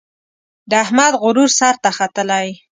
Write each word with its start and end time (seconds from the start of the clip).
د 0.69 0.71
احمد 0.83 1.13
غرور 1.21 1.49
سر 1.59 1.75
ته 1.83 1.89
ختلی. 1.97 2.47